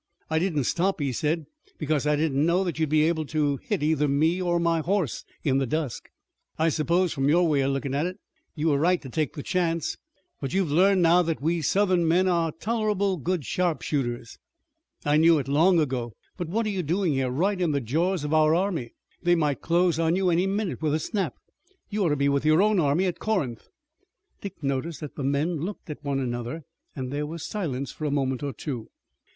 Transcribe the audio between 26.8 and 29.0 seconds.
and there was silence for a moment or two.